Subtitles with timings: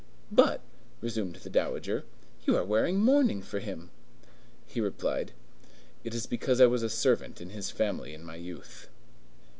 [0.31, 0.61] "But,"
[0.99, 2.05] resumed the dowager,
[2.47, 3.91] "you are wearing mourning for him."
[4.65, 5.31] He replied,
[6.03, 8.89] "It is because I was a servant in his family in my youth."